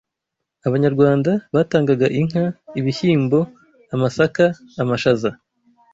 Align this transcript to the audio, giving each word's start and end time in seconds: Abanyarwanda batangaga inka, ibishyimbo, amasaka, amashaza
Abanyarwanda 0.67 1.31
batangaga 1.55 2.07
inka, 2.19 2.43
ibishyimbo, 2.79 3.39
amasaka, 3.93 4.45
amashaza 4.81 5.29